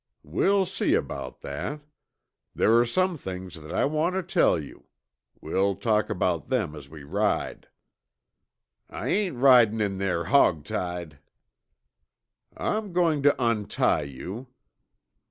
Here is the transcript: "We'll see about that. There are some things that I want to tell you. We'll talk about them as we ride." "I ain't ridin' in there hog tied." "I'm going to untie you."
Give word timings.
"We'll 0.23 0.65
see 0.65 0.95
about 0.95 1.41
that. 1.41 1.81
There 2.55 2.75
are 2.79 2.87
some 2.87 3.19
things 3.19 3.53
that 3.61 3.71
I 3.71 3.85
want 3.85 4.15
to 4.15 4.23
tell 4.23 4.57
you. 4.57 4.85
We'll 5.39 5.75
talk 5.75 6.09
about 6.09 6.47
them 6.49 6.75
as 6.75 6.89
we 6.89 7.03
ride." 7.03 7.67
"I 8.89 9.09
ain't 9.09 9.35
ridin' 9.35 9.79
in 9.79 9.99
there 9.99 10.23
hog 10.23 10.65
tied." 10.65 11.19
"I'm 12.57 12.93
going 12.93 13.21
to 13.21 13.35
untie 13.37 14.01
you." 14.09 14.47